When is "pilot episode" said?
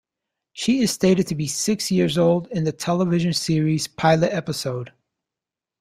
3.87-4.93